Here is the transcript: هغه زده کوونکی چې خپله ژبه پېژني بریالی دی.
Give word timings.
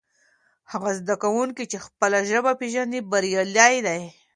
هغه 0.71 0.89
زده 0.99 1.15
کوونکی 1.23 1.63
چې 1.71 1.77
خپله 1.85 2.17
ژبه 2.29 2.51
پېژني 2.59 2.99
بریالی 3.11 3.75
دی. 3.85 4.01